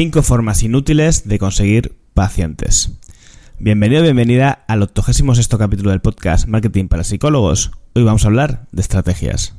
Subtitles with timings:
[0.00, 2.90] 5 formas inútiles de conseguir pacientes.
[3.58, 7.70] Bienvenido, bienvenida al 86 capítulo del podcast Marketing para Psicólogos.
[7.92, 9.54] Hoy vamos a hablar de estrategias.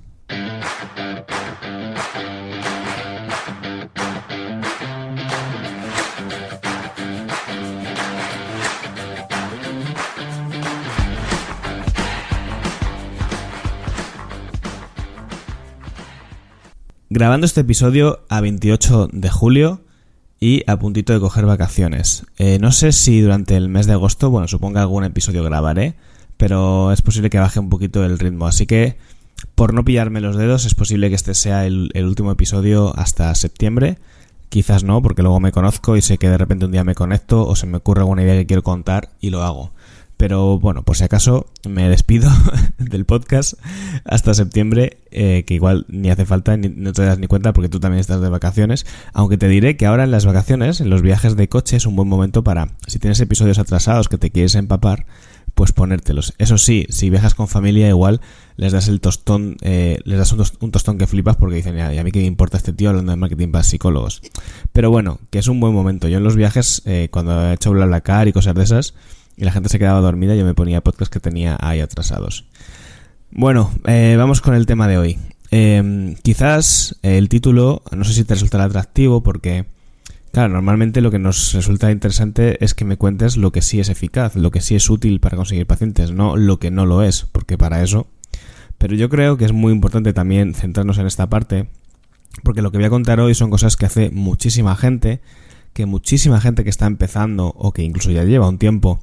[17.12, 19.84] Grabando este episodio a 28 de julio
[20.42, 22.26] y a puntito de coger vacaciones.
[22.38, 25.94] Eh, no sé si durante el mes de agosto, bueno, supongo que algún episodio grabaré,
[26.36, 28.48] pero es posible que baje un poquito el ritmo.
[28.48, 28.98] Así que,
[29.54, 33.34] por no pillarme los dedos, es posible que este sea el, el último episodio hasta
[33.36, 34.00] septiembre.
[34.50, 37.48] Quizás no, porque luego me conozco y sé que de repente un día me conecto
[37.48, 39.72] o se me ocurre alguna idea que quiero contar y lo hago.
[40.22, 42.30] Pero bueno, por si acaso me despido
[42.78, 43.56] del podcast
[44.06, 47.70] hasta septiembre, eh, que igual ni hace falta, ni, no te das ni cuenta porque
[47.70, 48.86] tú también estás de vacaciones.
[49.14, 51.96] Aunque te diré que ahora en las vacaciones, en los viajes de coche, es un
[51.96, 55.08] buen momento para, si tienes episodios atrasados que te quieres empapar,
[55.56, 56.36] pues ponértelos.
[56.38, 58.22] Eso sí, si viajas con familia, igual
[58.58, 62.04] les das el tostón, eh, les das un, tostón que flipas porque dicen, y a
[62.04, 64.22] mí que me importa este tío hablando de marketing para psicólogos.
[64.72, 66.08] Pero bueno, que es un buen momento.
[66.08, 68.94] Yo en los viajes, eh, cuando he hecho BlaBlaCar y cosas de esas,
[69.42, 72.46] y la gente se quedaba dormida, yo me ponía podcast que tenía ahí atrasados.
[73.32, 75.18] Bueno, eh, vamos con el tema de hoy.
[75.50, 79.66] Eh, quizás el título, no sé si te resultará atractivo porque,
[80.32, 83.90] claro, normalmente lo que nos resulta interesante es que me cuentes lo que sí es
[83.90, 87.26] eficaz, lo que sí es útil para conseguir pacientes, no lo que no lo es,
[87.32, 88.08] porque para eso...
[88.78, 91.68] Pero yo creo que es muy importante también centrarnos en esta parte,
[92.44, 95.20] porque lo que voy a contar hoy son cosas que hace muchísima gente
[95.74, 99.00] que muchísima gente que está empezando o que incluso ya lleva un tiempo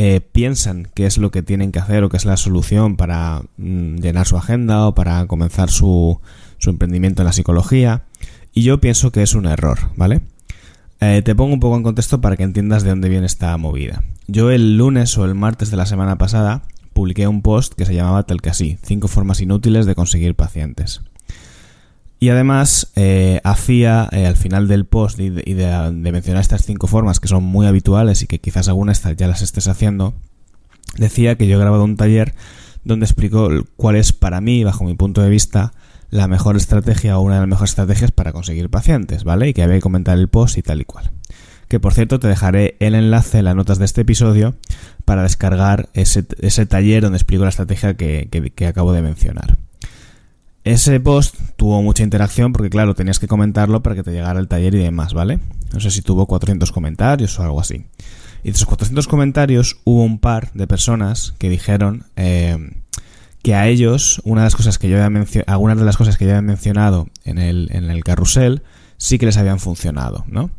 [0.00, 3.42] eh, piensan que es lo que tienen que hacer o que es la solución para
[3.56, 6.20] mm, llenar su agenda o para comenzar su,
[6.58, 8.04] su, emprendimiento en la psicología.
[8.54, 10.20] Y yo pienso que es un error, ¿vale?
[11.00, 14.04] Eh, te pongo un poco en contexto para que entiendas de dónde viene esta movida.
[14.28, 17.94] Yo el lunes o el martes de la semana pasada publiqué un post que se
[17.94, 21.02] llamaba tal que así, 5 formas inútiles de conseguir pacientes.
[22.20, 27.20] Y además eh, hacía eh, al final del post y, de, mencionar estas cinco formas
[27.20, 30.14] que son muy habituales y que quizás algunas ya las estés haciendo,
[30.96, 32.34] decía que yo he grabado un taller
[32.82, 35.72] donde explico cuál es para mí, bajo mi punto de vista,
[36.10, 39.48] la mejor estrategia o una de las mejores estrategias para conseguir pacientes, ¿vale?
[39.48, 41.12] Y que había que comentar el post y tal y cual.
[41.68, 44.56] Que por cierto te dejaré el enlace en las notas de este episodio
[45.04, 46.22] para descargar ese,
[46.66, 49.58] taller donde explico la estrategia que acabo de mencionar.
[50.68, 54.48] Ese post tuvo mucha interacción porque, claro, tenías que comentarlo para que te llegara el
[54.48, 55.38] taller y demás, ¿vale?
[55.72, 57.86] No sé si tuvo 400 comentarios o algo así.
[58.42, 62.82] Y de esos 400 comentarios hubo un par de personas que dijeron eh,
[63.42, 66.26] que a ellos, una de las cosas que yo había algunas de las cosas que
[66.26, 68.62] yo había mencionado en el, en el carrusel,
[68.98, 70.50] sí que les habían funcionado, ¿no?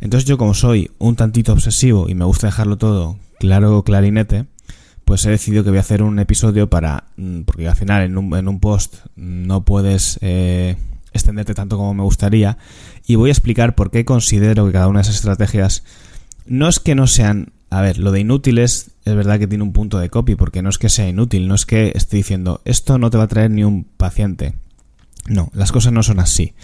[0.00, 4.46] Entonces yo como soy un tantito obsesivo y me gusta dejarlo todo claro, clarinete,
[5.06, 8.18] pues he decidido que voy a hacer un episodio para, mm, porque al final en
[8.18, 10.76] un, en un post no puedes eh,
[11.12, 12.58] extenderte tanto como me gustaría,
[13.06, 15.84] y voy a explicar por qué considero que cada una de esas estrategias
[16.44, 19.72] no es que no sean, a ver, lo de inútiles es verdad que tiene un
[19.72, 22.98] punto de copy, porque no es que sea inútil, no es que esté diciendo esto
[22.98, 24.56] no te va a traer ni un paciente.
[25.28, 26.54] No, las cosas no son así.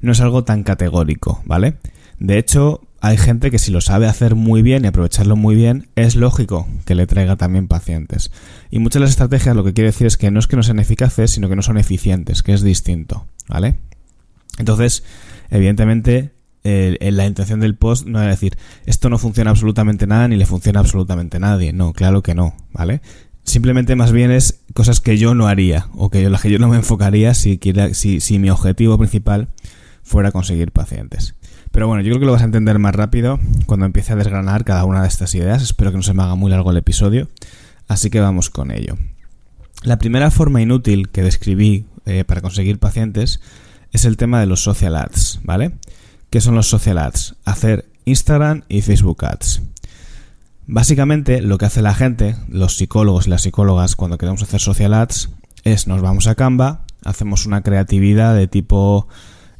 [0.00, 1.76] No es algo tan categórico, ¿vale?
[2.18, 5.88] De hecho, hay gente que si lo sabe hacer muy bien y aprovecharlo muy bien,
[5.96, 8.30] es lógico que le traiga también pacientes.
[8.70, 10.62] Y muchas de las estrategias lo que quiere decir es que no es que no
[10.62, 13.76] sean eficaces, sino que no son eficientes, que es distinto, ¿vale?
[14.58, 15.02] Entonces,
[15.50, 20.44] evidentemente, la intención del post no es decir, esto no funciona absolutamente nada ni le
[20.44, 21.72] funciona absolutamente a nadie.
[21.72, 23.00] No, claro que no, ¿vale?
[23.44, 26.68] Simplemente más bien es cosas que yo no haría o que las que yo no
[26.68, 29.48] me enfocaría si, quiera, si, si mi objetivo principal
[30.02, 31.34] fuera conseguir pacientes.
[31.72, 34.64] Pero bueno, yo creo que lo vas a entender más rápido cuando empiece a desgranar
[34.64, 35.62] cada una de estas ideas.
[35.62, 37.28] Espero que no se me haga muy largo el episodio.
[37.86, 38.96] Así que vamos con ello.
[39.82, 43.40] La primera forma inútil que describí eh, para conseguir pacientes
[43.92, 45.72] es el tema de los social ads, ¿vale?
[46.28, 47.36] ¿Qué son los social ads?
[47.44, 49.62] Hacer Instagram y Facebook ads.
[50.66, 54.94] Básicamente lo que hace la gente, los psicólogos y las psicólogas cuando queremos hacer social
[54.94, 55.30] ads
[55.64, 59.08] es nos vamos a Canva, hacemos una creatividad de tipo...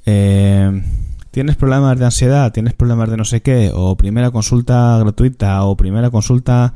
[0.07, 0.83] Eh,
[1.31, 5.77] tienes problemas de ansiedad, tienes problemas de no sé qué, o primera consulta gratuita, o
[5.77, 6.75] primera consulta,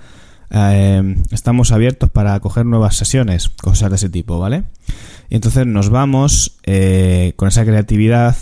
[0.51, 4.65] eh, estamos abiertos para coger nuevas sesiones, cosas de ese tipo, ¿vale?
[5.29, 8.37] Y entonces nos vamos eh, con esa creatividad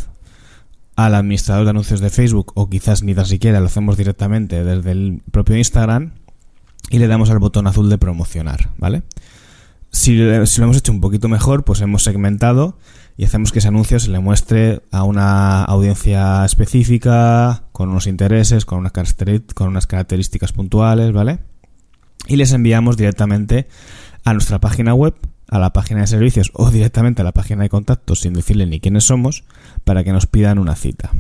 [0.97, 4.91] al administrador de anuncios de Facebook, o quizás ni tan siquiera lo hacemos directamente desde
[4.91, 6.13] el propio Instagram,
[6.91, 9.03] y le damos al botón azul de promocionar, ¿vale?
[9.93, 10.17] Si,
[10.47, 12.79] si lo hemos hecho un poquito mejor, pues hemos segmentado
[13.17, 18.65] y hacemos que ese anuncio se le muestre a una audiencia específica, con unos intereses,
[18.65, 18.93] con unas,
[19.55, 21.41] con unas características puntuales, ¿vale?
[22.27, 23.69] Y les enviamos directamente
[24.25, 25.15] a nuestra página web,
[25.49, 28.81] a la página de servicios o directamente a la página de contactos sin decirle ni
[28.81, 29.45] quiénes somos
[29.85, 31.11] para que nos pidan una cita.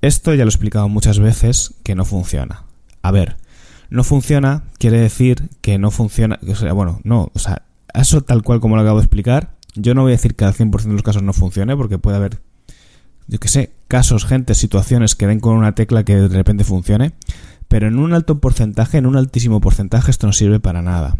[0.00, 2.64] Esto ya lo he explicado muchas veces que no funciona.
[3.02, 3.36] A ver,
[3.90, 7.62] no funciona quiere decir que no funciona, o sea, bueno, no, o sea,
[8.02, 10.54] eso tal cual como lo acabo de explicar, yo no voy a decir que al
[10.54, 12.40] 100% de los casos no funcione, porque puede haber,
[13.26, 17.12] yo que sé, casos, gente, situaciones que den con una tecla que de repente funcione,
[17.68, 21.16] pero en un alto porcentaje, en un altísimo porcentaje, esto no sirve para nada.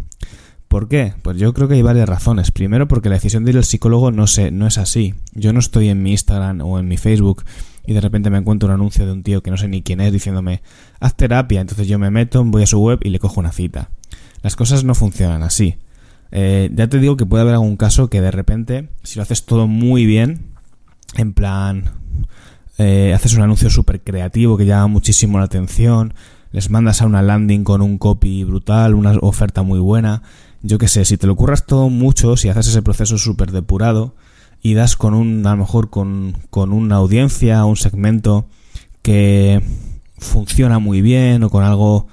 [0.69, 1.15] ¿Por qué?
[1.23, 2.51] Pues yo creo que hay varias razones.
[2.51, 5.15] Primero, porque la decisión de ir al psicólogo no, no es así.
[5.33, 7.45] Yo no estoy en mi Instagram o en mi Facebook
[7.87, 10.01] y de repente me encuentro un anuncio de un tío que no sé ni quién
[10.01, 10.63] es diciéndome
[10.99, 11.61] haz terapia.
[11.61, 13.91] Entonces yo me meto, voy a su web y le cojo una cita.
[14.43, 15.77] Las cosas no funcionan así.
[16.37, 19.45] Eh, ya te digo que puede haber algún caso que de repente, si lo haces
[19.45, 20.47] todo muy bien,
[21.17, 21.93] en plan,
[22.77, 26.13] eh, haces un anuncio súper creativo que llama muchísimo la atención,
[26.51, 30.23] les mandas a una landing con un copy brutal, una oferta muy buena,
[30.61, 34.17] yo qué sé, si te lo curras todo mucho, si haces ese proceso súper depurado
[34.61, 38.49] y das con un, a lo mejor con, con una audiencia, un segmento
[39.03, 39.63] que
[40.19, 42.09] funciona muy bien o con algo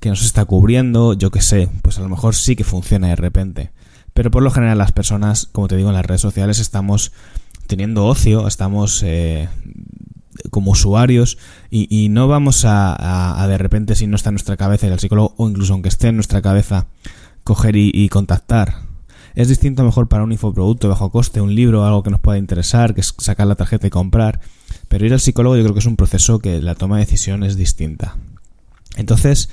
[0.00, 3.16] que nos está cubriendo, yo qué sé, pues a lo mejor sí que funciona de
[3.16, 3.70] repente.
[4.14, 7.12] Pero por lo general las personas, como te digo, en las redes sociales estamos
[7.66, 9.48] teniendo ocio, estamos eh,
[10.50, 11.38] como usuarios
[11.70, 15.48] y, no vamos a, de repente, si no está en nuestra cabeza el psicólogo, o
[15.48, 16.86] incluso aunque esté en nuestra cabeza,
[17.44, 18.86] coger y, y contactar.
[19.34, 22.94] Es distinto mejor para un infoproducto bajo coste, un libro, algo que nos pueda interesar,
[22.94, 24.40] que es sacar la tarjeta y comprar.
[24.88, 27.42] Pero ir al psicólogo yo creo que es un proceso que la toma de decisión
[27.42, 28.16] es distinta.
[28.96, 29.50] Entonces,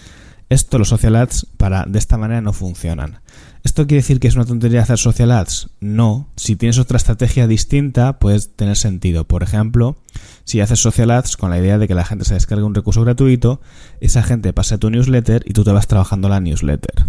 [0.54, 3.20] esto, los social ads, para, de esta manera no funcionan.
[3.64, 5.70] ¿Esto quiere decir que es una tontería hacer social ads?
[5.80, 6.28] No.
[6.36, 9.26] Si tienes otra estrategia distinta, puede tener sentido.
[9.26, 9.96] Por ejemplo,
[10.44, 13.02] si haces social ads con la idea de que la gente se descargue un recurso
[13.02, 13.62] gratuito,
[14.02, 17.06] esa gente pasa tu newsletter y tú te vas trabajando la newsletter.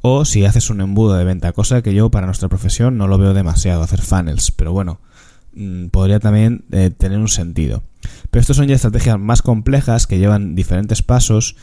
[0.00, 3.16] O si haces un embudo de venta, cosa que yo para nuestra profesión no lo
[3.16, 5.00] veo demasiado, hacer funnels, pero bueno,
[5.54, 7.84] mm, podría también eh, tener un sentido.
[8.30, 11.56] Pero estos son ya estrategias más complejas que llevan diferentes pasos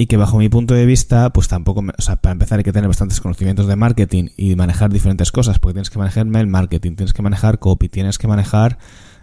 [0.00, 2.72] y que bajo mi punto de vista, pues tampoco, o sea, para empezar hay que
[2.72, 6.94] tener bastantes conocimientos de marketing y manejar diferentes cosas, porque tienes que manejar mail marketing,
[6.94, 8.78] tienes que manejar copy, tienes que manejar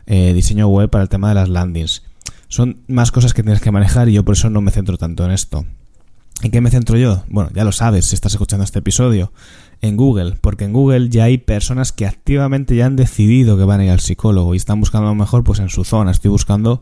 [0.05, 2.03] eh, diseño web para el tema de las landings.
[2.49, 5.23] Son más cosas que tienes que manejar y yo por eso no me centro tanto
[5.23, 5.65] en esto.
[6.41, 7.23] ¿En qué me centro yo?
[7.29, 9.31] Bueno, ya lo sabes si estás escuchando este episodio.
[9.81, 13.79] En Google, porque en Google ya hay personas que activamente ya han decidido que van
[13.79, 16.11] a ir al psicólogo y están buscando a lo mejor pues en su zona.
[16.11, 16.81] Estoy buscando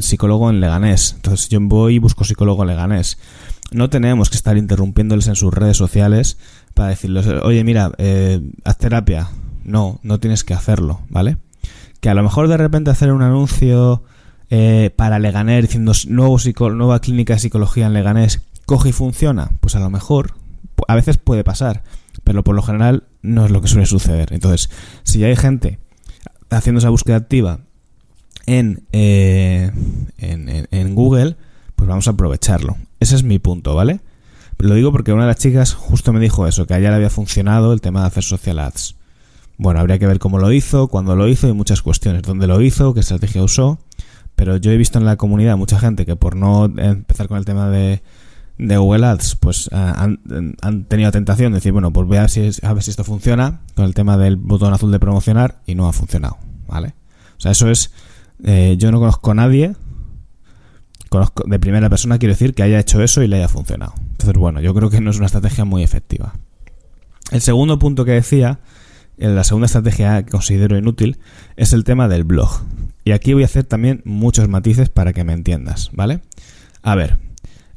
[0.00, 1.14] psicólogo en Leganés.
[1.16, 3.18] Entonces yo voy y busco psicólogo Leganés.
[3.70, 6.38] No tenemos que estar interrumpiéndoles en sus redes sociales
[6.74, 9.28] para decirles, oye, mira, eh, haz terapia.
[9.64, 11.36] No, no tienes que hacerlo, ¿vale?
[12.00, 14.02] Que a lo mejor de repente hacer un anuncio
[14.50, 16.38] eh, para Leganés diciendo nuevo
[16.70, 20.34] nueva clínica de psicología en Leganés coge y funciona, pues a lo mejor,
[20.86, 21.82] a veces puede pasar,
[22.24, 24.32] pero por lo general no es lo que suele suceder.
[24.32, 24.70] Entonces,
[25.02, 25.78] si hay gente
[26.50, 27.60] haciendo esa búsqueda activa
[28.48, 29.70] eh,
[30.18, 31.36] en, en, Google,
[31.76, 32.76] pues vamos a aprovecharlo.
[32.98, 34.00] Ese es mi punto, ¿vale?
[34.58, 37.10] Lo digo porque una de las chicas justo me dijo eso, que a le había
[37.10, 38.96] funcionado el tema de hacer social ads.
[39.56, 42.22] Bueno, habría que ver cómo lo hizo, cuándo lo hizo y muchas cuestiones.
[42.22, 42.94] ¿Dónde lo hizo?
[42.94, 43.78] ¿Qué estrategia usó?
[44.34, 47.44] Pero yo he visto en la comunidad mucha gente que por no empezar con el
[47.44, 48.02] tema de,
[48.56, 50.20] de Google Ads, pues han,
[50.60, 53.60] han, tenido tentación de decir, bueno, pues voy ver, si, a ver si esto funciona
[53.74, 56.94] con el tema del botón azul de promocionar y no ha funcionado, ¿vale?
[57.36, 57.92] O sea, eso es
[58.44, 59.74] eh, yo no conozco a nadie,
[61.08, 63.94] conozco de primera persona, quiero decir, que haya hecho eso y le haya funcionado.
[64.12, 66.34] Entonces, bueno, yo creo que no es una estrategia muy efectiva.
[67.30, 68.60] El segundo punto que decía,
[69.16, 71.18] la segunda estrategia que considero inútil,
[71.56, 72.62] es el tema del blog.
[73.04, 76.20] Y aquí voy a hacer también muchos matices para que me entiendas, ¿vale?
[76.82, 77.18] A ver,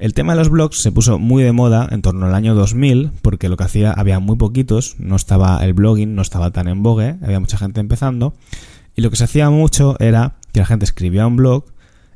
[0.02, 3.12] el tema de los blogs se puso muy de moda en torno al año 2000
[3.22, 6.82] porque lo que hacía había muy poquitos, no estaba el blogging, no estaba tan en
[6.82, 8.34] vogue, había mucha gente empezando
[8.96, 11.66] y lo que se hacía mucho era que la gente escribía un blog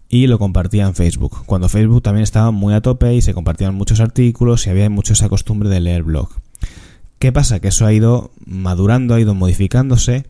[0.09, 1.45] y lo compartía en Facebook.
[1.45, 5.13] Cuando Facebook también estaba muy a tope y se compartían muchos artículos y había mucho
[5.13, 6.29] esa costumbre de leer blog.
[7.19, 7.59] ¿Qué pasa?
[7.59, 10.25] Que eso ha ido madurando, ha ido modificándose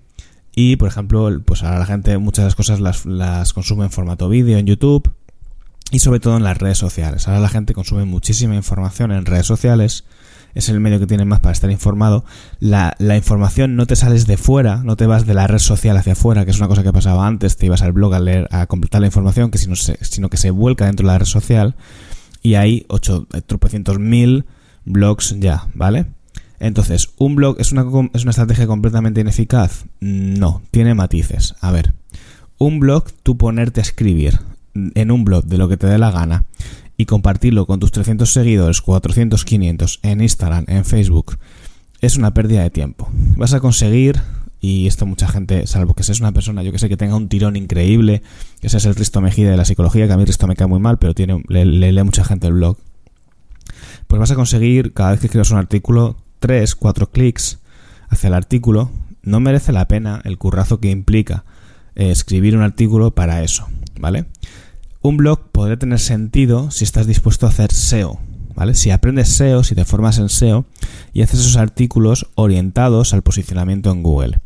[0.53, 4.57] y, por ejemplo, pues ahora la gente muchas cosas las, las consume en formato vídeo
[4.57, 5.11] en YouTube
[5.91, 7.27] y sobre todo en las redes sociales.
[7.27, 10.05] Ahora la gente consume muchísima información en redes sociales
[10.55, 12.25] es el medio que tienes más para estar informado,
[12.59, 16.13] la, información no te sales de fuera, no te vas de la red social hacia
[16.13, 18.65] afuera, que es una cosa que pasaba antes, te ibas al blog a leer, a
[18.65, 21.75] completar la información, que sino, sino que se vuelca dentro de la red social
[22.41, 24.45] y hay 8, tropecientos mil
[24.85, 26.05] blogs ya, ¿vale?
[26.59, 29.85] Entonces, ¿un blog es una, es una estrategia completamente ineficaz?
[29.99, 31.55] No, tiene matices.
[31.59, 31.93] A ver,
[32.57, 34.39] un blog, tú ponerte a escribir
[34.73, 36.45] en un blog de lo que te dé la gana
[36.97, 41.37] y compartirlo con tus 300 seguidores, 400, 500 en Instagram, en Facebook,
[42.01, 43.09] es una pérdida de tiempo.
[43.35, 44.21] Vas a conseguir,
[44.59, 47.29] y esto mucha gente, salvo que seas una persona, yo que sé, que tenga un
[47.29, 48.21] tirón increíble,
[48.61, 50.79] que seas el Risto Mejide de la psicología, que a mí Risto me cae muy
[50.79, 52.77] mal, pero tiene, le, lee mucha gente el blog.
[54.07, 57.59] Pues vas a conseguir, cada vez que escribas un artículo, 3, 4 clics
[58.09, 58.91] hacia el artículo.
[59.23, 61.43] No merece la pena el currazo que implica
[61.95, 63.67] eh, escribir un artículo para eso,
[63.99, 64.25] ¿vale?
[65.05, 68.19] Un blog podría tener sentido si estás dispuesto a hacer SEO,
[68.55, 68.73] ¿vale?
[68.73, 70.65] Si aprendes SEO, si te formas en SEO
[71.13, 74.39] y haces esos artículos orientados al posicionamiento en Google.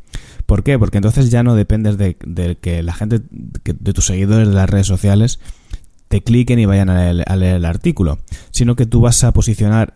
[0.46, 0.78] ¿Por qué?
[0.78, 2.18] Porque entonces ya no dependes de,
[2.60, 5.40] que la gente, de tus seguidores de las redes sociales,
[6.10, 8.20] te cliquen y vayan a leer, el artículo,
[8.52, 9.94] sino que tú vas a posicionar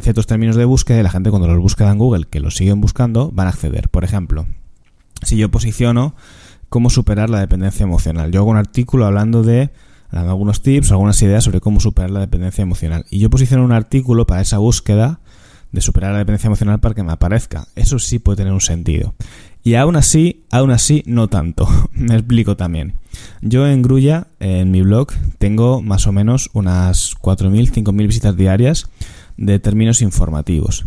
[0.00, 2.80] ciertos términos de búsqueda y la gente cuando los busca en Google, que los siguen
[2.80, 3.90] buscando, van a acceder.
[3.90, 4.46] Por ejemplo,
[5.20, 6.14] si yo posiciono
[6.70, 9.70] cómo superar la dependencia emocional, yo hago un artículo hablando de
[10.16, 13.04] algunos tips, algunas ideas sobre cómo superar la dependencia emocional.
[13.10, 15.20] Y yo posiciono un artículo para esa búsqueda
[15.72, 17.68] de superar la dependencia emocional para que me aparezca.
[17.74, 19.14] Eso sí puede tener un sentido.
[19.62, 21.68] Y aún así, aún así, no tanto.
[21.92, 22.94] me explico también.
[23.42, 25.08] Yo en Grulla, en mi blog,
[25.38, 28.88] tengo más o menos unas 4.000, 5.000 visitas diarias
[29.36, 30.86] de términos informativos.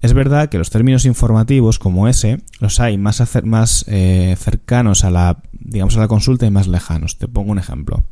[0.00, 5.10] Es verdad que los términos informativos como ese los hay más, más eh, cercanos a
[5.10, 7.18] la, digamos, a la consulta y más lejanos.
[7.18, 8.02] Te pongo un ejemplo.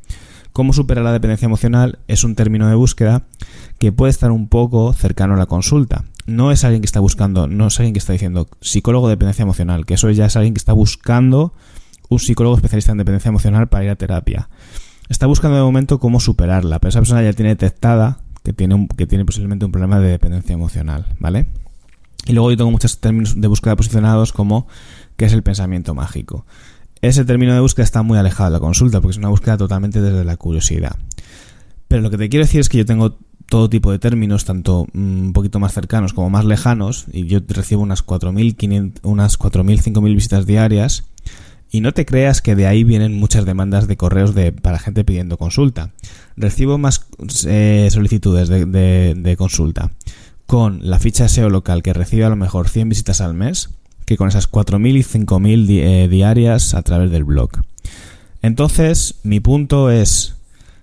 [0.52, 3.22] Cómo superar la dependencia emocional es un término de búsqueda
[3.78, 6.04] que puede estar un poco cercano a la consulta.
[6.26, 9.44] No es alguien que está buscando, no es alguien que está diciendo psicólogo de dependencia
[9.44, 11.54] emocional, que eso ya es alguien que está buscando
[12.08, 14.48] un psicólogo especialista en dependencia emocional para ir a terapia.
[15.08, 19.06] Está buscando de momento cómo superarla, pero esa persona ya tiene detectada que tiene, que
[19.06, 21.46] tiene posiblemente un problema de dependencia emocional, ¿vale?
[22.26, 24.66] Y luego yo tengo muchos términos de búsqueda posicionados como
[25.16, 26.44] qué es el pensamiento mágico
[27.02, 30.00] ese término de búsqueda está muy alejado de la consulta porque es una búsqueda totalmente
[30.00, 30.96] desde la curiosidad.
[31.86, 33.16] Pero lo que te quiero decir es que yo tengo
[33.48, 37.40] todo tipo de términos, tanto mm, un poquito más cercanos como más lejanos, y yo
[37.48, 41.04] recibo unas 4.000, unas 4.000, 5.000 visitas diarias,
[41.70, 45.04] y no te creas que de ahí vienen muchas demandas de correos de, para gente
[45.04, 45.92] pidiendo consulta.
[46.36, 47.06] Recibo más
[47.46, 49.90] eh, solicitudes de, de consulta
[50.46, 53.68] con la ficha SEO local que recibe a lo mejor 100 visitas al mes
[54.08, 57.50] que con esas 4.000 y 5.000 eh, diarias a través del blog.
[58.40, 60.36] Entonces, mi punto es,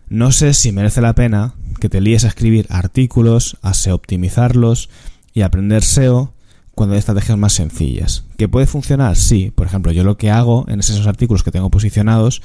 [0.10, 4.91] no sé si merece la pena que te líes a escribir artículos, a SEO optimizarlos
[5.34, 6.34] y aprender SEO
[6.75, 8.25] cuando hay estrategias más sencillas.
[8.38, 9.15] ¿Que puede funcionar?
[9.15, 9.51] Sí.
[9.55, 12.44] Por ejemplo, yo lo que hago en esos artículos que tengo posicionados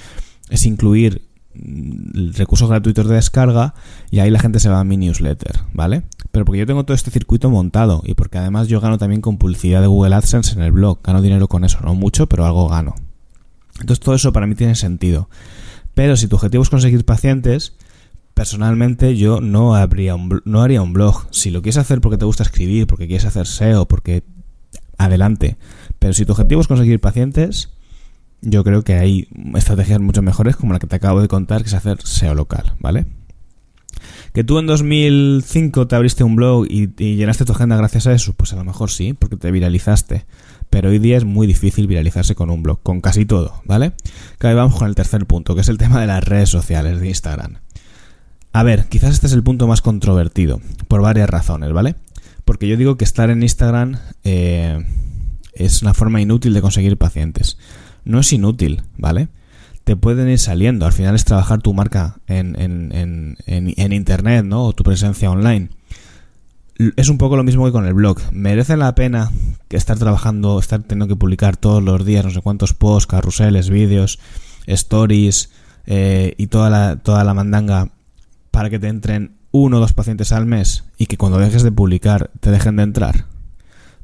[0.49, 3.75] es incluir mm, recursos gratuitos de descarga
[4.11, 6.05] y ahí la gente se va a mi newsletter, ¿vale?
[6.33, 9.39] Pero porque yo tengo todo este circuito montado y porque además yo gano también con
[9.39, 12.69] publicidad de Google AdSense en el blog, gano dinero con eso, no mucho, pero algo
[12.69, 12.95] gano.
[13.81, 15.29] Entonces todo eso para mí tiene sentido.
[15.95, 17.75] Pero si tu objetivo es conseguir pacientes,
[18.35, 21.27] personalmente yo no, habría un, no haría un blog.
[21.31, 24.25] Si lo quieres hacer porque te gusta escribir, porque quieres hacer SEO, porque...
[24.99, 25.57] Adelante.
[25.99, 27.71] Pero si tu objetivo es conseguir pacientes,
[28.43, 31.69] yo creo que hay estrategias mucho mejores como la que te acabo de contar, que
[31.69, 33.07] es hacer SEO local, ¿vale?
[34.33, 38.33] ¿Que tú en 2005 te abriste un blog y, llenaste tu agenda gracias a eso?
[38.35, 40.25] Pues a lo mejor sí, porque te viralizaste.
[40.71, 43.93] Pero hoy día es muy difícil viralizarse con un blog, con casi todo, ¿vale?
[44.39, 47.09] Cada vamos con el tercer punto, que es el tema de las redes sociales de
[47.09, 47.57] Instagram.
[48.53, 51.97] A ver, quizás este es el punto más controvertido, por varias razones, ¿vale?
[52.45, 54.85] Porque yo digo que estar en Instagram eh,
[55.55, 57.59] es una forma inútil de conseguir pacientes.
[58.05, 59.29] No es inútil, ¿vale?
[59.91, 60.87] Te pueden ir saliendo.
[60.87, 64.67] Al final es trabajar tu marca en, en, en, Internet, ¿no?
[64.67, 65.69] O tu presencia online.
[66.95, 68.21] Es un poco lo mismo que con el blog.
[68.31, 69.33] ¿Merece la pena
[69.69, 74.21] estar trabajando, estar teniendo que publicar todos los días no sé cuántos posts, carruseles, vídeos,
[74.69, 75.51] stories
[75.87, 77.91] eh, y toda la, toda la mandanga
[78.53, 81.73] para que te entren uno o dos pacientes al mes y que cuando dejes de
[81.73, 83.25] publicar te dejen de entrar?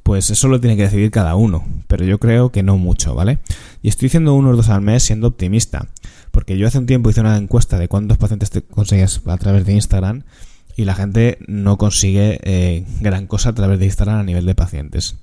[0.07, 3.41] Pues eso lo tiene que decidir cada uno, pero yo creo que no mucho, ¿vale?
[3.83, 5.89] Y estoy diciendo uno o dos al mes siendo optimista,
[6.31, 9.67] porque yo hace un tiempo hice una encuesta de cuántos pacientes te consigues a través
[9.67, 10.23] de Instagram
[10.77, 14.55] y la gente no consigue eh, gran cosa a través de Instagram a nivel de
[14.55, 15.17] pacientes.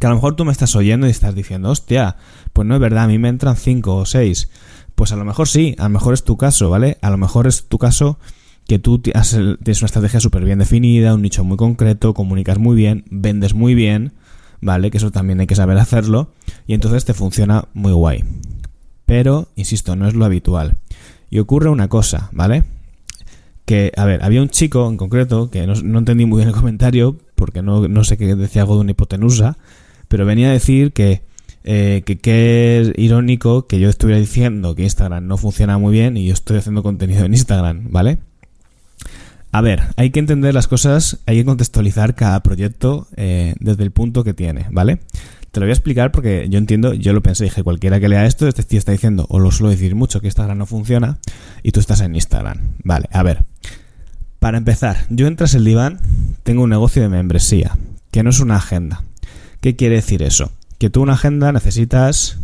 [0.00, 2.16] Que a lo mejor tú me estás oyendo y estás diciendo, hostia,
[2.52, 4.48] pues no es verdad, a mí me entran cinco o seis.
[4.96, 6.98] Pues a lo mejor sí, a lo mejor es tu caso, ¿vale?
[7.00, 8.18] A lo mejor es tu caso
[8.70, 13.02] que tú tienes una estrategia súper bien definida, un nicho muy concreto, comunicas muy bien,
[13.10, 14.12] vendes muy bien,
[14.60, 14.92] ¿vale?
[14.92, 16.30] Que eso también hay que saber hacerlo
[16.68, 18.22] y entonces te funciona muy guay.
[19.06, 20.76] Pero, insisto, no es lo habitual.
[21.30, 22.62] Y ocurre una cosa, ¿vale?
[23.64, 27.18] Que, a ver, había un chico en concreto, que no, entendí muy bien el comentario,
[27.34, 29.58] porque no, sé qué decía algo de una hipotenusa,
[30.06, 31.22] pero venía a decir que
[31.64, 36.26] eh, que, es irónico que yo estuviera diciendo que Instagram no funciona muy bien y
[36.26, 38.18] yo estoy haciendo contenido en Instagram, ¿vale?
[39.52, 43.90] A ver, hay que entender las cosas, hay que contextualizar cada proyecto eh, desde el
[43.90, 45.00] punto que tiene, ¿vale?
[45.50, 48.26] Te lo voy a explicar porque yo entiendo, yo lo pensé, dije, cualquiera que lea
[48.26, 51.18] esto, este tío está diciendo, o lo suelo decir mucho, que Instagram no funciona
[51.64, 52.60] y tú estás en Instagram.
[52.84, 53.44] Vale, a ver.
[54.38, 55.98] Para empezar, yo entras el diván,
[56.44, 57.76] tengo un negocio de membresía,
[58.12, 59.02] que no es una agenda.
[59.60, 60.52] ¿Qué quiere decir eso?
[60.78, 62.38] Que tú una agenda necesitas,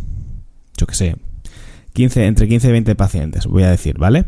[0.75, 1.15] yo qué sé,
[1.93, 4.25] 15, entre 15 y 20 pacientes, voy a decir, ¿vale?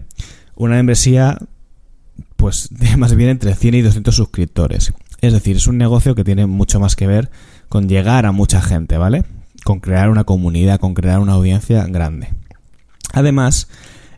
[0.55, 1.37] Una membresía,
[2.39, 4.93] pues más bien entre 100 y 200 suscriptores.
[5.21, 7.29] Es decir, es un negocio que tiene mucho más que ver
[7.67, 9.25] con llegar a mucha gente, ¿vale?
[9.65, 12.29] Con crear una comunidad, con crear una audiencia grande.
[13.11, 13.67] Además,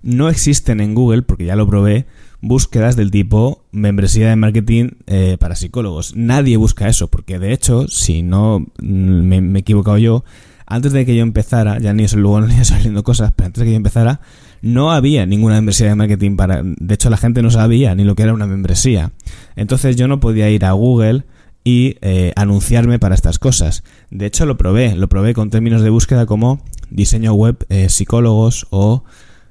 [0.03, 2.05] no existen en Google, porque ya lo probé,
[2.41, 6.15] búsquedas del tipo membresía de marketing eh, para psicólogos.
[6.15, 10.23] Nadie busca eso, porque de hecho, si no me, me, he equivocado yo,
[10.67, 13.65] antes de que yo empezara, ya ni luego no iba saliendo cosas, pero antes de
[13.65, 14.21] que yo empezara,
[14.61, 16.61] no había ninguna membresía de marketing para.
[16.63, 19.11] De hecho, la gente no sabía ni lo que era una membresía.
[19.55, 21.23] Entonces yo no podía ir a Google
[21.63, 23.83] y eh, anunciarme para estas cosas.
[24.09, 28.67] De hecho, lo probé, lo probé con términos de búsqueda como diseño web eh, psicólogos
[28.69, 29.03] o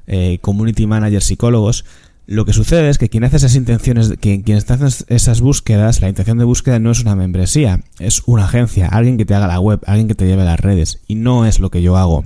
[0.07, 1.85] eh, community manager psicólogos.
[2.27, 6.01] Lo que sucede es que quien hace esas intenciones, quien, quien está haciendo esas búsquedas,
[6.01, 9.49] la intención de búsqueda no es una membresía, es una agencia, alguien que te haga
[9.49, 12.25] la web, alguien que te lleve las redes, y no es lo que yo hago.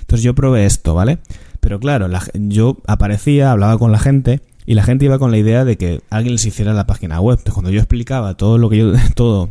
[0.00, 1.18] Entonces yo probé esto, ¿vale?
[1.62, 5.64] Pero claro, yo aparecía, hablaba con la gente, y la gente iba con la idea
[5.64, 7.38] de que alguien les hiciera la página web.
[7.38, 9.48] Entonces, cuando yo explicaba todo lo que yo, todo,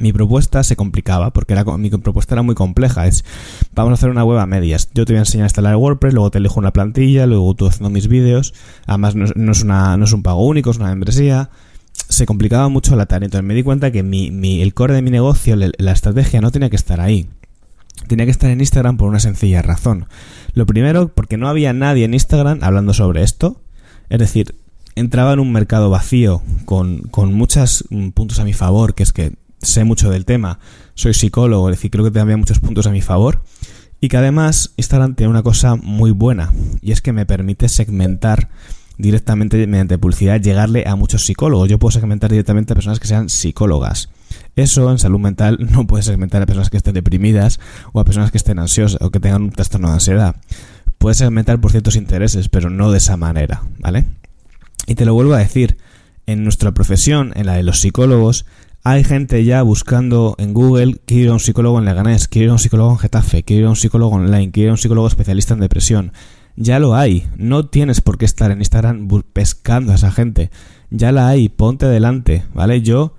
[0.00, 3.06] mi propuesta se complicaba, porque era, mi propuesta era muy compleja.
[3.06, 3.26] Es,
[3.74, 4.88] vamos a hacer una web a medias.
[4.94, 7.66] Yo te voy a enseñar a instalar WordPress, luego te elijo una plantilla, luego tú
[7.66, 8.54] haciendo mis vídeos.
[8.86, 11.50] Además, no, es, una, no es un pago único, es una membresía.
[12.08, 13.26] Se complicaba mucho la tarea.
[13.26, 16.50] Entonces me di cuenta que mi, mi, el core de mi negocio, la estrategia, no
[16.50, 17.28] tenía que estar ahí.
[18.06, 20.06] Tenía que estar en Instagram por una sencilla razón.
[20.52, 23.60] Lo primero, porque no había nadie en Instagram hablando sobre esto.
[24.08, 24.54] Es decir,
[24.94, 29.12] entraba en un mercado vacío con, con muchos mm, puntos a mi favor, que es
[29.12, 30.58] que sé mucho del tema,
[30.94, 33.42] soy psicólogo, es decir, creo que tenía muchos puntos a mi favor.
[34.00, 38.50] Y que además Instagram tiene una cosa muy buena, y es que me permite segmentar
[38.98, 41.68] directamente mediante publicidad, llegarle a muchos psicólogos.
[41.68, 44.10] Yo puedo segmentar directamente a personas que sean psicólogas.
[44.56, 47.60] Eso en salud mental no puede segmentar a personas que estén deprimidas
[47.92, 50.36] o a personas que estén ansiosas o que tengan un trastorno de ansiedad
[51.04, 54.06] puedes segmentar por ciertos intereses, pero no de esa manera, ¿vale?
[54.86, 55.76] Y te lo vuelvo a decir,
[56.24, 58.46] en nuestra profesión, en la de los psicólogos,
[58.84, 62.50] hay gente ya buscando en Google, quiero ir a un psicólogo en Leganés, quiero ir
[62.50, 64.78] a un psicólogo en Getafe, quiero ir a un psicólogo online, quiero ir a un
[64.78, 66.12] psicólogo especialista en depresión.
[66.56, 70.50] Ya lo hay, no tienes por qué estar en Instagram pescando a esa gente.
[70.88, 72.80] Ya la hay, ponte delante, ¿vale?
[72.80, 73.12] Yo,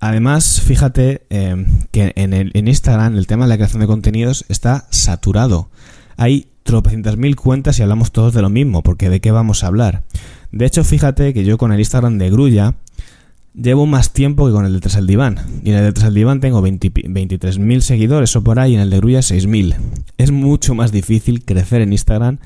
[0.00, 4.86] además, fíjate eh, que en, el, Instagram el tema de la creación de contenidos está
[4.90, 5.70] saturado.
[6.16, 9.68] Hay tropecientas mil cuentas y hablamos todos de lo mismo, porque ¿de qué vamos a
[9.68, 10.02] hablar?
[10.52, 12.74] De hecho, fíjate que yo con el Instagram de Grulla
[13.54, 15.40] llevo más tiempo que con el de Tras el Diván.
[15.64, 18.80] Y en el de Tras el Diván tengo 23.000 seguidores o por ahí, y en
[18.80, 19.76] el de Grulla 6.000.
[20.18, 22.38] Es mucho más difícil crecer en Instagram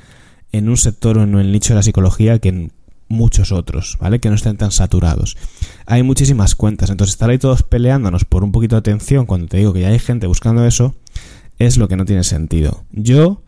[0.52, 2.72] en un sector o en el nicho de la psicología que en
[3.10, 4.20] muchos otros, ¿vale?
[4.20, 5.36] Que no estén tan saturados.
[5.84, 9.58] Hay muchísimas cuentas, entonces estar ahí todos peleándonos por un poquito de atención cuando te
[9.58, 10.94] digo que ya hay gente buscando eso,
[11.58, 12.84] es lo que no tiene sentido.
[12.92, 13.42] Yo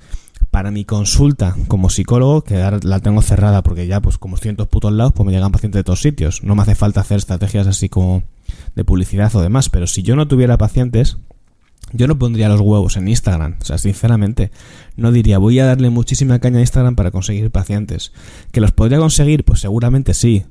[0.51, 4.57] para mi consulta como psicólogo, que la tengo cerrada porque ya, pues como estoy en
[4.57, 6.43] todos putos lados, pues me llegan pacientes de todos sitios.
[6.43, 8.23] No me hace falta hacer estrategias así como
[8.75, 11.17] de publicidad o demás, pero si yo no tuviera pacientes,
[11.93, 13.57] yo no pondría los huevos en Instagram.
[13.61, 14.51] O sea, sinceramente,
[14.97, 18.13] no diría, voy a darle muchísima caña a Instagram para conseguir pacientes.
[18.51, 19.45] ¿Que los podría conseguir?
[19.45, 20.45] Pues seguramente sí.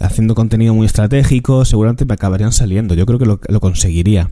[0.00, 2.94] Haciendo contenido muy estratégico, seguramente me acabarían saliendo.
[2.94, 4.30] Yo creo que lo, lo conseguiría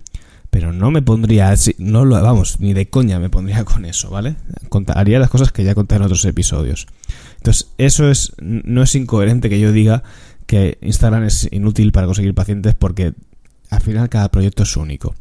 [0.57, 4.37] pero no me pondría, no lo, vamos, ni de coña me pondría con eso, ¿vale?
[4.95, 6.87] haría las cosas que ya conté en otros episodios.
[7.37, 10.03] Entonces, eso es, no es incoherente que yo diga
[10.47, 13.13] que Instagram es inútil para conseguir pacientes porque
[13.69, 15.15] al final cada proyecto es único.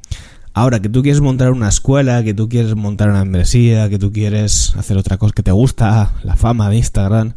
[0.58, 4.14] Ahora, que tú quieres montar una escuela, que tú quieres montar una membresía, que tú
[4.14, 7.34] quieres hacer otra cosa, que te gusta la fama de Instagram,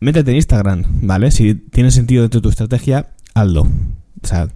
[0.00, 1.30] métete en Instagram, ¿vale?
[1.30, 3.62] Si tiene sentido dentro de tu estrategia, hazlo.
[3.62, 4.48] O sea,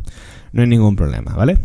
[0.53, 1.57] no hay ningún problema, ¿vale?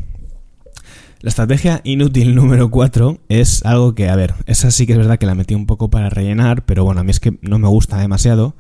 [1.20, 5.20] La estrategia inútil número 4 es algo que, a ver, esa sí que es verdad
[5.20, 7.68] que la metí un poco para rellenar, pero bueno, a mí es que no me
[7.68, 8.56] gusta demasiado,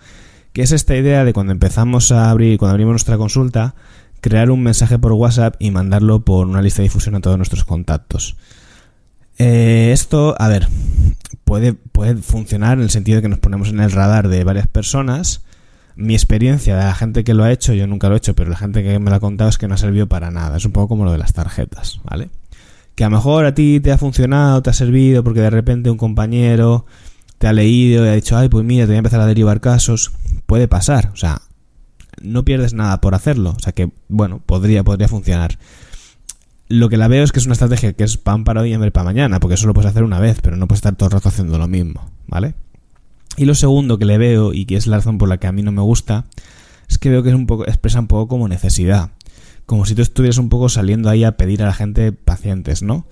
[0.51, 3.75] que es esta idea de cuando empezamos a abrir, cuando abrimos nuestra consulta,
[4.25, 7.63] crear un mensaje por WhatsApp y mandarlo por una lista de difusión a todos nuestros
[7.63, 8.35] contactos.
[9.37, 10.67] Eh, esto, a ver,
[11.43, 14.67] puede, puede funcionar en el sentido de que nos ponemos en el radar de varias
[14.67, 15.43] personas,
[15.95, 18.49] mi experiencia de la gente que lo ha hecho, yo nunca lo he hecho, pero
[18.49, 20.57] la gente que me lo ha contado es que no ha servido para nada.
[20.57, 22.29] Es un poco como lo de las tarjetas, ¿vale?
[22.95, 25.91] Que a lo mejor a ti te ha funcionado, te ha servido, porque de repente
[25.91, 26.87] un compañero
[27.37, 29.61] te ha leído y ha dicho, ay, pues mira, te voy a empezar a derivar
[29.61, 30.13] casos.
[30.47, 31.43] Puede pasar, o sea,
[32.25, 33.53] no pierdes nada por hacerlo.
[33.57, 35.57] O sea que, bueno, podría, podría funcionar.
[36.67, 38.73] Lo que la veo es que es una estrategia que es pan para hoy y
[38.73, 41.07] hambre para mañana, porque eso lo puedes hacer una vez, pero no puedes estar todo
[41.07, 42.55] el rato haciendo lo mismo, ¿vale?
[43.37, 45.51] Y lo segundo que le veo, y que es la razón por la que a
[45.51, 46.25] mí no me gusta,
[46.89, 49.11] es que veo que es un poco, expresa un poco como necesidad.
[49.65, 53.05] Como si tú estuvieras un poco saliendo ahí a pedir a la gente pacientes, ¿no?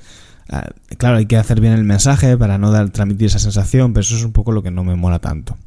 [0.49, 4.01] Ah, claro, hay que hacer bien el mensaje para no dar, transmitir esa sensación, pero
[4.01, 5.57] eso es un poco lo que no me mola tanto.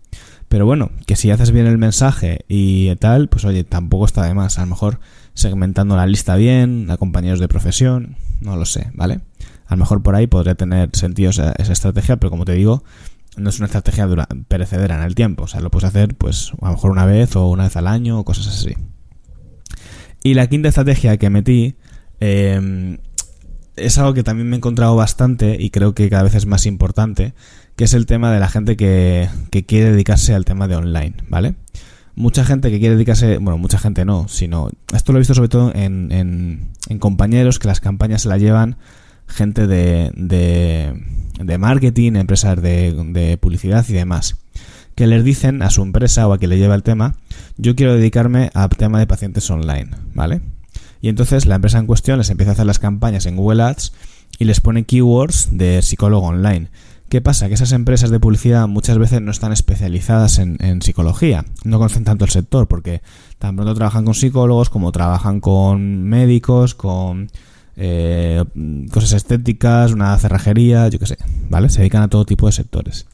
[0.48, 4.34] Pero bueno, que si haces bien el mensaje y tal, pues oye, tampoco está de
[4.34, 4.58] más.
[4.58, 5.00] A lo mejor
[5.34, 9.20] segmentando la lista bien, a compañeros de profesión, no lo sé, ¿vale?
[9.66, 12.84] A lo mejor por ahí podría tener sentido esa, estrategia, pero como te digo,
[13.36, 15.44] no es una estrategia dura, perecedera en el tiempo.
[15.44, 17.88] O sea, lo puedes hacer pues a lo mejor una vez o una vez al
[17.88, 18.74] año o cosas así.
[20.22, 21.76] Y la quinta estrategia que metí
[22.20, 22.98] eh,
[23.76, 26.66] es algo que también me he encontrado bastante y creo que cada vez es más
[26.66, 27.34] importante,
[27.76, 29.28] que es el tema de la gente que,
[29.66, 31.54] quiere dedicarse al tema de online, ¿vale?
[32.14, 35.50] Mucha gente que quiere dedicarse, bueno, mucha gente no, sino, esto lo he visto sobre
[35.50, 38.78] todo en, en, compañeros que las campañas se la llevan
[39.28, 40.94] gente de, de,
[41.38, 44.36] de marketing, empresas de, de publicidad y demás
[44.96, 47.16] que les dicen a su empresa o a quien le lleva el tema,
[47.58, 50.40] yo quiero dedicarme al tema de pacientes online, ¿vale?
[51.06, 53.92] Y entonces la empresa en cuestión les empieza a hacer las campañas en Google Ads
[54.40, 56.68] y les pone keywords de psicólogo online.
[57.08, 57.46] ¿Qué pasa?
[57.46, 62.24] Que esas empresas de publicidad muchas veces no están especializadas en, psicología, no conocen tanto
[62.24, 63.02] el sector, porque
[63.38, 67.30] tan pronto trabajan con psicólogos como trabajan con médicos, con
[67.76, 68.44] eh,
[68.90, 71.68] cosas estéticas, una cerrajería, yo qué sé, ¿vale?
[71.68, 73.06] Se dedican a todo tipo de sectores.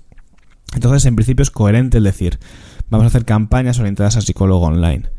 [0.75, 2.39] Entonces, en principio es coherente el decir,
[2.89, 5.11] vamos a hacer campañas orientadas a psicólogo online.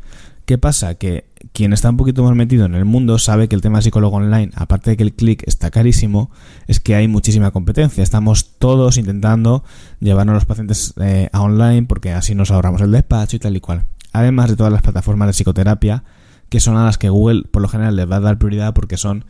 [0.44, 0.94] ¿Qué pasa?
[0.96, 4.16] Que quien está un poquito más metido en el mundo sabe que el tema psicólogo
[4.16, 6.30] online, aparte de que el click está carísimo,
[6.66, 8.02] es que hay muchísima competencia.
[8.02, 9.64] Estamos todos intentando
[10.00, 13.56] llevarnos a los pacientes eh, a online porque así nos ahorramos el despacho y tal
[13.56, 13.86] y cual.
[14.12, 16.04] Además de todas las plataformas de psicoterapia,
[16.50, 18.98] que son a las que Google por lo general les va a dar prioridad porque
[18.98, 19.24] son,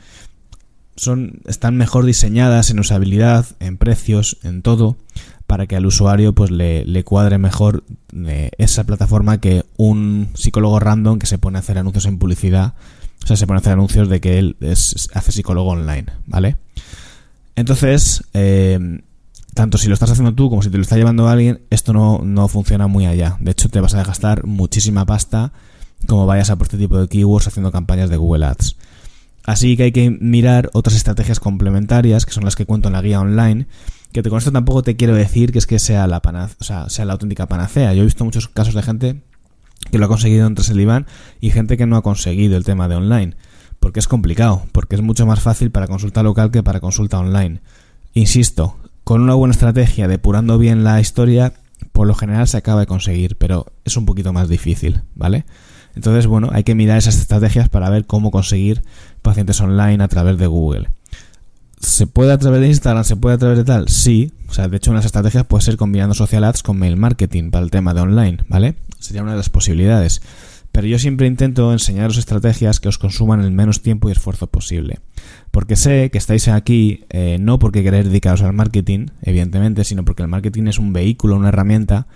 [0.96, 4.96] son están mejor diseñadas en usabilidad, en precios, en todo
[5.46, 11.18] para que al usuario pues le, cuadre mejor eh, esa plataforma que un psicólogo random
[11.18, 12.74] que se pone a hacer anuncios en publicidad,
[13.22, 16.57] o sea, se pone a hacer anuncios de que él es, hace psicólogo online, ¿vale?
[17.57, 19.00] Entonces, eh,
[19.54, 22.20] tanto si lo estás haciendo tú como si te lo está llevando alguien, esto no,
[22.24, 23.37] no funciona muy allá.
[23.40, 25.52] De hecho, te vas a gastar muchísima pasta
[26.07, 28.76] como vayas a por este tipo de keywords haciendo campañas de Google Ads.
[29.44, 33.02] Así que hay que mirar otras estrategias complementarias, que son las que cuento en la
[33.02, 33.66] guía online,
[34.22, 36.22] que con esto tampoco te quiero decir que es que sea la,
[36.61, 37.94] sea, la auténtica panacea.
[37.94, 39.22] Yo he visto muchos casos de gente
[39.90, 41.07] que lo ha conseguido entre el
[41.40, 43.37] y gente que no ha conseguido el tema de online.
[43.81, 47.61] Porque es complicado, porque es mucho más fácil para consulta local que para consulta online.
[48.14, 51.53] Insisto, con una buena estrategia, depurando bien la historia,
[51.92, 55.44] por lo general se acaba de conseguir, pero es un poquito más difícil, ¿vale?
[55.96, 58.83] Entonces, bueno, hay que mirar esas estrategias para ver cómo conseguir
[59.22, 60.88] pacientes online a través de Google.
[61.85, 63.05] ¿Se puede a través de Instagram?
[63.05, 63.88] ¿Se puede a través de tal?
[63.88, 64.33] Sí.
[64.49, 67.62] O sea, de hecho, unas estrategias puede ser combinando social ads con mail marketing para
[67.64, 68.75] el tema de online, ¿vale?
[68.99, 70.23] Sería una de las posibilidades.
[70.73, 74.99] Pero yo siempre intento enseñaros estrategias que os consuman el menos tiempo y esfuerzo posible.
[75.51, 80.23] Porque sé que estáis aquí eh, no porque queréis dedicaros al marketing, evidentemente, sino porque
[80.23, 82.07] el marketing es un vehículo, una herramienta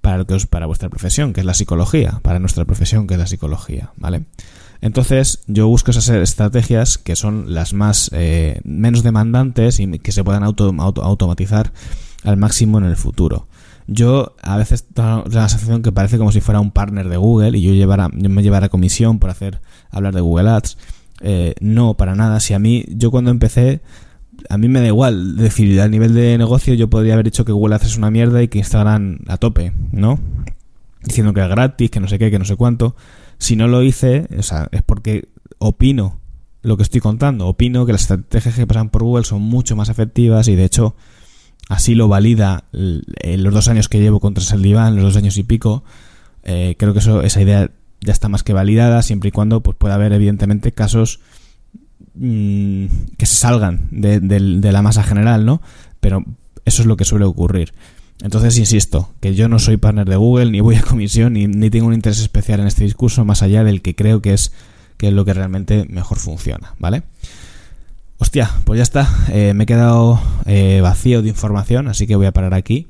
[0.00, 3.20] para, que os, para vuestra profesión, que es la psicología, para nuestra profesión, que es
[3.20, 4.24] la psicología, ¿vale?
[4.80, 10.22] Entonces yo busco esas estrategias que son las más eh, menos demandantes y que se
[10.22, 11.72] puedan auto, automatizar
[12.24, 13.48] al máximo en el futuro.
[13.86, 17.56] Yo a veces tengo la sensación que parece como si fuera un partner de Google
[17.56, 19.60] y yo, llevara, yo me llevara comisión por hacer
[19.90, 20.76] hablar de Google Ads.
[21.20, 22.38] Eh, no, para nada.
[22.40, 23.80] Si a mí, yo cuando empecé,
[24.48, 27.52] a mí me da igual decir, a nivel de negocio yo podría haber dicho que
[27.52, 30.20] Google Ads es una mierda y que Instagram a tope, ¿no?
[31.02, 32.96] Diciendo que es gratis, que no sé qué, que no sé cuánto.
[33.38, 36.20] Si no lo hice, o sea, es porque opino
[36.62, 37.46] lo que estoy contando.
[37.46, 40.96] Opino que las estrategias que pasan por Google son mucho más efectivas y de hecho
[41.68, 45.84] así lo valida los dos años que llevo contra Saldiván, los dos años y pico.
[46.42, 49.76] Eh, creo que eso, esa idea ya está más que validada, siempre y cuando pues,
[49.76, 51.20] pueda haber evidentemente casos
[52.14, 55.60] mm, que se salgan de, de la masa general, ¿no?
[56.00, 56.24] Pero
[56.64, 57.72] eso es lo que suele ocurrir.
[58.22, 61.86] Entonces, insisto, que yo no soy partner de Google, ni voy a comisión, ni, tengo
[61.86, 64.52] un interés especial en este discurso, más allá del que creo que es,
[64.96, 67.02] que es lo que realmente mejor funciona, ¿vale?
[68.18, 69.08] Hostia, pues ya está.
[69.28, 72.88] Eh, me he quedado eh, vacío de información, así que voy a parar aquí.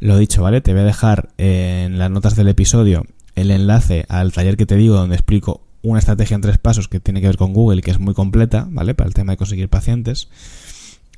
[0.00, 0.62] Lo dicho, ¿vale?
[0.62, 3.04] Te voy a dejar en las notas del episodio
[3.34, 7.00] el enlace al taller que te digo donde explico una estrategia en tres pasos que
[7.00, 8.94] tiene que ver con Google y que es muy completa, ¿vale?
[8.94, 10.28] Para el tema de conseguir pacientes.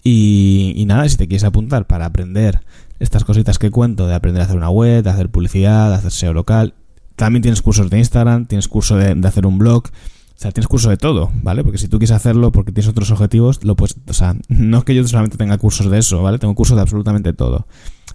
[0.02, 2.60] Y nada, si te quieres apuntar para aprender
[3.04, 6.10] estas cositas que cuento, de aprender a hacer una web, de hacer publicidad, de hacer
[6.10, 6.74] SEO local,
[7.16, 10.90] también tienes cursos de Instagram, tienes curso de, hacer un blog, o sea, tienes curso
[10.90, 11.62] de todo, ¿vale?
[11.62, 14.84] Porque si tú quieres hacerlo porque tienes otros objetivos, lo puedes, o sea, no es
[14.84, 16.38] que yo solamente tenga cursos de eso, ¿vale?
[16.38, 17.66] Tengo cursos de absolutamente todo.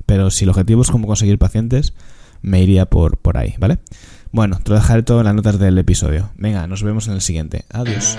[0.06, 1.94] Pero si el objetivo es cómo conseguir pacientes,
[2.42, 3.80] me iría por, por ahí, ¿vale?
[4.32, 6.30] Bueno, te lo dejaré todo en las notas del episodio.
[6.38, 7.66] Venga, nos vemos en el siguiente.
[7.72, 8.18] Adiós.